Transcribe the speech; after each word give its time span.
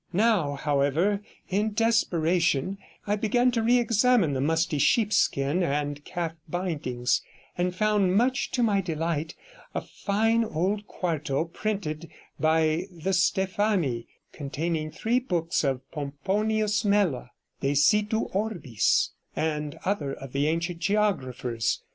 Now, 0.13 0.55
however, 0.55 1.21
in 1.47 1.73
desperation, 1.73 2.79
I 3.05 3.15
began 3.15 3.51
to 3.51 3.61
re 3.61 3.77
examine 3.77 4.33
the 4.33 4.41
musty 4.41 4.79
sheepskin 4.79 5.61
and 5.61 6.03
calf 6.03 6.33
bindings, 6.49 7.21
and 7.55 7.75
found, 7.75 8.15
much 8.15 8.49
to 8.53 8.63
my 8.63 8.81
delight, 8.81 9.35
a 9.75 9.81
fine 9.81 10.43
old 10.43 10.87
quarto 10.87 11.45
printed 11.45 12.09
by 12.39 12.87
the 12.89 13.13
Stephani, 13.13 14.07
containing 14.33 14.89
the 14.89 14.95
three 14.97 15.19
books 15.19 15.63
of 15.63 15.81
Pomponius 15.91 16.83
Mela, 16.83 17.29
De 17.59 17.75
Situ 17.75 18.21
Orbis, 18.33 19.11
and 19.35 19.77
other 19.85 20.13
of 20.15 20.31
the 20.33 20.47
ancient 20.47 20.79
geographers. 20.79 21.83